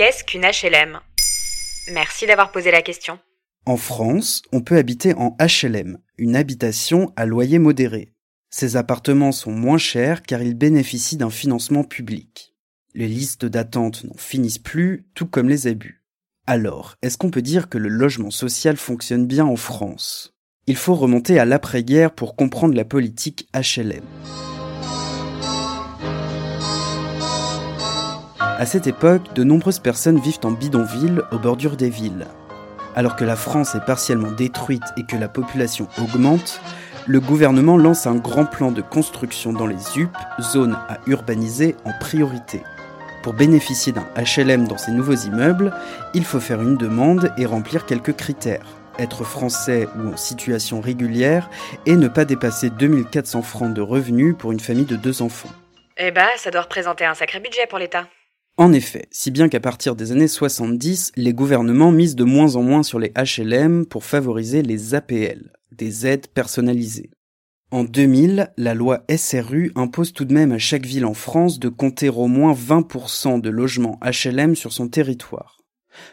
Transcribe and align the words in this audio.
Qu'est-ce 0.00 0.24
qu'une 0.24 0.46
HLM 0.46 0.98
Merci 1.92 2.24
d'avoir 2.24 2.52
posé 2.52 2.70
la 2.70 2.80
question. 2.80 3.18
En 3.66 3.76
France, 3.76 4.40
on 4.50 4.62
peut 4.62 4.78
habiter 4.78 5.12
en 5.12 5.36
HLM, 5.38 5.98
une 6.16 6.36
habitation 6.36 7.12
à 7.16 7.26
loyer 7.26 7.58
modéré. 7.58 8.14
Ces 8.48 8.78
appartements 8.78 9.30
sont 9.30 9.52
moins 9.52 9.76
chers 9.76 10.22
car 10.22 10.40
ils 10.40 10.54
bénéficient 10.54 11.18
d'un 11.18 11.28
financement 11.28 11.84
public. 11.84 12.54
Les 12.94 13.08
listes 13.08 13.44
d'attente 13.44 14.04
n'en 14.04 14.16
finissent 14.16 14.58
plus, 14.58 15.04
tout 15.12 15.26
comme 15.26 15.50
les 15.50 15.66
abus. 15.66 16.02
Alors, 16.46 16.94
est-ce 17.02 17.18
qu'on 17.18 17.30
peut 17.30 17.42
dire 17.42 17.68
que 17.68 17.76
le 17.76 17.90
logement 17.90 18.30
social 18.30 18.78
fonctionne 18.78 19.26
bien 19.26 19.44
en 19.44 19.56
France? 19.56 20.32
Il 20.66 20.76
faut 20.76 20.94
remonter 20.94 21.38
à 21.38 21.44
l'après-guerre 21.44 22.14
pour 22.14 22.36
comprendre 22.36 22.74
la 22.74 22.86
politique 22.86 23.50
HLM. 23.52 24.00
À 28.60 28.66
cette 28.66 28.86
époque, 28.86 29.32
de 29.32 29.42
nombreuses 29.42 29.78
personnes 29.78 30.20
vivent 30.20 30.40
en 30.44 30.50
bidonville 30.50 31.22
aux 31.32 31.38
bordures 31.38 31.78
des 31.78 31.88
villes. 31.88 32.26
Alors 32.94 33.16
que 33.16 33.24
la 33.24 33.34
France 33.34 33.74
est 33.74 33.86
partiellement 33.86 34.32
détruite 34.32 34.82
et 34.98 35.04
que 35.04 35.16
la 35.16 35.28
population 35.28 35.88
augmente, 35.98 36.60
le 37.06 37.20
gouvernement 37.20 37.78
lance 37.78 38.06
un 38.06 38.16
grand 38.16 38.44
plan 38.44 38.70
de 38.70 38.82
construction 38.82 39.54
dans 39.54 39.66
les 39.66 39.98
UP, 39.98 40.10
zones 40.42 40.76
à 40.90 40.98
urbaniser 41.06 41.74
en 41.86 41.92
priorité. 42.00 42.60
Pour 43.22 43.32
bénéficier 43.32 43.94
d'un 43.94 44.06
HLM 44.14 44.68
dans 44.68 44.76
ces 44.76 44.92
nouveaux 44.92 45.14
immeubles, 45.14 45.72
il 46.12 46.26
faut 46.26 46.38
faire 46.38 46.60
une 46.60 46.76
demande 46.76 47.32
et 47.38 47.46
remplir 47.46 47.86
quelques 47.86 48.14
critères. 48.14 48.66
Être 48.98 49.24
français 49.24 49.88
ou 49.96 50.12
en 50.12 50.18
situation 50.18 50.82
régulière 50.82 51.48
et 51.86 51.96
ne 51.96 52.08
pas 52.08 52.26
dépasser 52.26 52.68
2400 52.68 53.40
francs 53.40 53.72
de 53.72 53.80
revenus 53.80 54.34
pour 54.38 54.52
une 54.52 54.60
famille 54.60 54.84
de 54.84 54.96
deux 54.96 55.22
enfants. 55.22 55.48
Eh 55.96 56.10
bah, 56.10 56.28
ça 56.36 56.50
doit 56.50 56.60
représenter 56.60 57.06
un 57.06 57.14
sacré 57.14 57.40
budget 57.40 57.66
pour 57.66 57.78
l'État. 57.78 58.04
En 58.60 58.74
effet, 58.74 59.06
si 59.10 59.30
bien 59.30 59.48
qu'à 59.48 59.58
partir 59.58 59.96
des 59.96 60.12
années 60.12 60.28
70, 60.28 61.12
les 61.16 61.32
gouvernements 61.32 61.92
misent 61.92 62.14
de 62.14 62.24
moins 62.24 62.56
en 62.56 62.62
moins 62.62 62.82
sur 62.82 62.98
les 62.98 63.10
HLM 63.16 63.86
pour 63.86 64.04
favoriser 64.04 64.60
les 64.60 64.94
APL, 64.94 65.50
des 65.72 66.06
aides 66.06 66.26
personnalisées. 66.26 67.08
En 67.70 67.84
2000, 67.84 68.52
la 68.58 68.74
loi 68.74 69.02
SRU 69.16 69.72
impose 69.76 70.12
tout 70.12 70.26
de 70.26 70.34
même 70.34 70.52
à 70.52 70.58
chaque 70.58 70.84
ville 70.84 71.06
en 71.06 71.14
France 71.14 71.58
de 71.58 71.70
compter 71.70 72.10
au 72.10 72.26
moins 72.26 72.52
20% 72.52 73.40
de 73.40 73.48
logements 73.48 73.98
HLM 74.04 74.54
sur 74.54 74.74
son 74.74 74.88
territoire. 74.88 75.56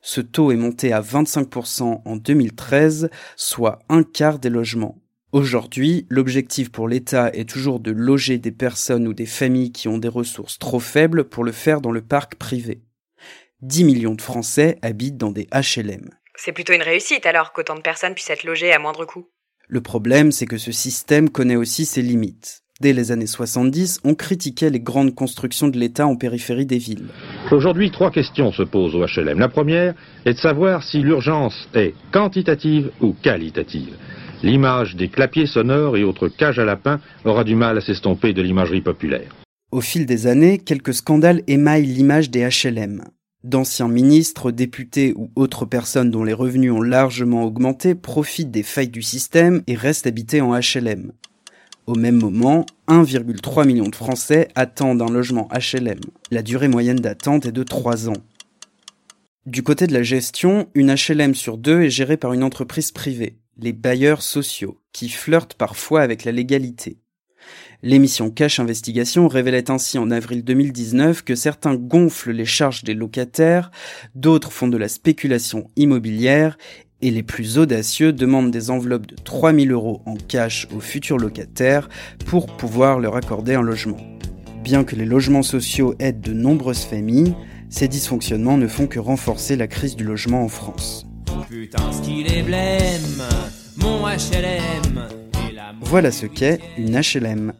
Ce 0.00 0.20
taux 0.20 0.50
est 0.50 0.56
monté 0.56 0.92
à 0.92 1.00
25% 1.00 2.02
en 2.04 2.16
2013, 2.16 3.08
soit 3.36 3.78
un 3.88 4.02
quart 4.02 4.40
des 4.40 4.50
logements. 4.50 5.01
Aujourd'hui, 5.32 6.06
l'objectif 6.10 6.70
pour 6.70 6.88
l'État 6.88 7.30
est 7.32 7.48
toujours 7.48 7.80
de 7.80 7.90
loger 7.90 8.36
des 8.36 8.52
personnes 8.52 9.08
ou 9.08 9.14
des 9.14 9.24
familles 9.24 9.72
qui 9.72 9.88
ont 9.88 9.96
des 9.96 10.08
ressources 10.08 10.58
trop 10.58 10.78
faibles 10.78 11.24
pour 11.24 11.42
le 11.42 11.52
faire 11.52 11.80
dans 11.80 11.90
le 11.90 12.02
parc 12.02 12.34
privé. 12.34 12.82
10 13.62 13.84
millions 13.84 14.14
de 14.14 14.20
Français 14.20 14.78
habitent 14.82 15.16
dans 15.16 15.30
des 15.30 15.48
HLM. 15.50 16.10
C'est 16.36 16.52
plutôt 16.52 16.74
une 16.74 16.82
réussite 16.82 17.24
alors 17.24 17.54
qu'autant 17.54 17.76
de 17.76 17.80
personnes 17.80 18.12
puissent 18.12 18.28
être 18.28 18.44
logées 18.44 18.74
à 18.74 18.78
moindre 18.78 19.06
coût. 19.06 19.26
Le 19.68 19.80
problème, 19.80 20.32
c'est 20.32 20.44
que 20.44 20.58
ce 20.58 20.70
système 20.70 21.30
connaît 21.30 21.56
aussi 21.56 21.86
ses 21.86 22.02
limites. 22.02 22.62
Dès 22.82 22.92
les 22.92 23.10
années 23.10 23.26
70, 23.26 24.00
on 24.04 24.14
critiquait 24.14 24.68
les 24.68 24.80
grandes 24.80 25.14
constructions 25.14 25.68
de 25.68 25.78
l'État 25.78 26.06
en 26.06 26.16
périphérie 26.16 26.66
des 26.66 26.76
villes. 26.76 27.08
Aujourd'hui, 27.50 27.90
trois 27.90 28.10
questions 28.10 28.52
se 28.52 28.64
posent 28.64 28.94
au 28.94 29.06
HLM. 29.06 29.38
La 29.38 29.48
première 29.48 29.94
est 30.26 30.34
de 30.34 30.38
savoir 30.38 30.82
si 30.82 30.98
l'urgence 30.98 31.54
est 31.72 31.94
quantitative 32.12 32.90
ou 33.00 33.14
qualitative. 33.14 33.96
L'image 34.42 34.96
des 34.96 35.08
clapiers 35.08 35.46
sonores 35.46 35.96
et 35.96 36.02
autres 36.02 36.28
cages 36.28 36.58
à 36.58 36.64
lapins 36.64 37.00
aura 37.24 37.44
du 37.44 37.54
mal 37.54 37.78
à 37.78 37.80
s'estomper 37.80 38.32
de 38.32 38.42
l'imagerie 38.42 38.80
populaire. 38.80 39.36
Au 39.70 39.80
fil 39.80 40.04
des 40.04 40.26
années, 40.26 40.58
quelques 40.58 40.94
scandales 40.94 41.42
émaillent 41.46 41.86
l'image 41.86 42.28
des 42.28 42.48
HLM. 42.48 43.04
D'anciens 43.44 43.88
ministres, 43.88 44.50
députés 44.50 45.14
ou 45.16 45.30
autres 45.36 45.64
personnes 45.64 46.10
dont 46.10 46.24
les 46.24 46.32
revenus 46.32 46.72
ont 46.72 46.82
largement 46.82 47.44
augmenté 47.44 47.94
profitent 47.94 48.50
des 48.50 48.62
failles 48.62 48.88
du 48.88 49.02
système 49.02 49.62
et 49.66 49.74
restent 49.74 50.06
habités 50.06 50.40
en 50.40 50.58
HLM. 50.58 51.12
Au 51.86 51.94
même 51.94 52.18
moment, 52.18 52.66
1,3 52.88 53.66
million 53.66 53.88
de 53.88 53.96
Français 53.96 54.48
attendent 54.54 55.02
un 55.02 55.10
logement 55.10 55.48
HLM. 55.52 56.00
La 56.30 56.42
durée 56.42 56.68
moyenne 56.68 57.00
d'attente 57.00 57.46
est 57.46 57.52
de 57.52 57.62
3 57.62 58.08
ans. 58.08 58.22
Du 59.46 59.62
côté 59.64 59.88
de 59.88 59.92
la 59.92 60.04
gestion, 60.04 60.68
une 60.74 60.94
HLM 60.94 61.34
sur 61.34 61.58
deux 61.58 61.82
est 61.82 61.90
gérée 61.90 62.16
par 62.16 62.32
une 62.32 62.44
entreprise 62.44 62.92
privée, 62.92 63.38
les 63.58 63.72
bailleurs 63.72 64.22
sociaux, 64.22 64.80
qui 64.92 65.08
flirtent 65.08 65.54
parfois 65.54 66.02
avec 66.02 66.24
la 66.24 66.32
légalité. 66.32 66.98
L'émission 67.82 68.30
Cash 68.30 68.60
Investigation 68.60 69.26
révélait 69.26 69.70
ainsi 69.70 69.98
en 69.98 70.10
avril 70.10 70.44
2019 70.44 71.22
que 71.22 71.34
certains 71.34 71.74
gonflent 71.74 72.30
les 72.30 72.44
charges 72.44 72.84
des 72.84 72.94
locataires, 72.94 73.72
d'autres 74.14 74.52
font 74.52 74.68
de 74.68 74.76
la 74.76 74.88
spéculation 74.88 75.68
immobilière 75.74 76.56
et 77.00 77.10
les 77.10 77.24
plus 77.24 77.58
audacieux 77.58 78.12
demandent 78.12 78.52
des 78.52 78.70
enveloppes 78.70 79.08
de 79.08 79.16
3000 79.16 79.72
euros 79.72 80.02
en 80.06 80.14
cash 80.14 80.68
aux 80.74 80.80
futurs 80.80 81.18
locataires 81.18 81.88
pour 82.26 82.56
pouvoir 82.56 83.00
leur 83.00 83.16
accorder 83.16 83.54
un 83.54 83.62
logement. 83.62 83.98
Bien 84.62 84.84
que 84.84 84.94
les 84.94 85.04
logements 85.04 85.42
sociaux 85.42 85.96
aident 85.98 86.20
de 86.20 86.32
nombreuses 86.32 86.84
familles, 86.84 87.34
ces 87.68 87.88
dysfonctionnements 87.88 88.58
ne 88.58 88.68
font 88.68 88.86
que 88.86 89.00
renforcer 89.00 89.56
la 89.56 89.66
crise 89.66 89.96
du 89.96 90.04
logement 90.04 90.44
en 90.44 90.48
France. 90.48 91.06
Voilà 95.80 96.10
ce 96.10 96.26
qu'est 96.26 96.60
une 96.78 97.00
HLM. 97.00 97.52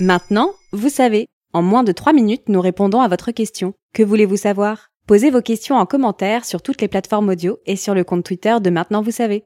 Maintenant, 0.00 0.52
vous 0.72 0.88
savez. 0.88 1.26
En 1.52 1.62
moins 1.62 1.84
de 1.84 1.92
3 1.92 2.12
minutes, 2.12 2.48
nous 2.48 2.60
répondons 2.60 3.00
à 3.00 3.08
votre 3.08 3.30
question. 3.32 3.74
Que 3.94 4.02
voulez-vous 4.02 4.36
savoir? 4.36 4.90
Posez 5.06 5.30
vos 5.30 5.40
questions 5.40 5.76
en 5.76 5.86
commentaire 5.86 6.44
sur 6.44 6.60
toutes 6.62 6.80
les 6.80 6.88
plateformes 6.88 7.28
audio 7.28 7.58
et 7.64 7.76
sur 7.76 7.94
le 7.94 8.04
compte 8.04 8.24
Twitter 8.24 8.56
de 8.60 8.70
Maintenant 8.70 9.02
vous 9.02 9.12
savez. 9.12 9.44